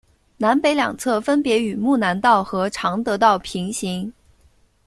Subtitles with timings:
[0.37, 4.11] 南北两侧分别与睦南道和常德道平行。